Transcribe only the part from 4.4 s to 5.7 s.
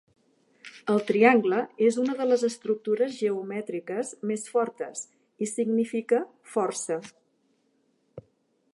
fortes i